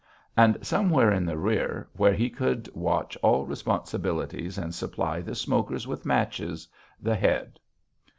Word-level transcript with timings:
And 0.35 0.65
somewhere 0.65 1.11
in 1.11 1.27
the 1.27 1.37
rear, 1.37 1.87
where 1.93 2.15
he 2.15 2.27
could 2.31 2.67
watch 2.73 3.15
all 3.21 3.45
responsibilities 3.45 4.57
and 4.57 4.73
supply 4.73 5.21
the 5.21 5.35
smokers 5.35 5.85
with 5.87 6.07
matches, 6.07 6.67
the 6.99 7.13
Head. 7.13 7.59